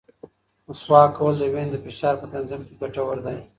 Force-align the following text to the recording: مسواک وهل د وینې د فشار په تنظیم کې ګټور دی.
مسواک 0.67 1.11
وهل 1.17 1.35
د 1.39 1.43
وینې 1.53 1.69
د 1.71 1.75
فشار 1.85 2.13
په 2.21 2.25
تنظیم 2.33 2.61
کې 2.67 2.73
ګټور 2.81 3.17
دی. 3.25 3.37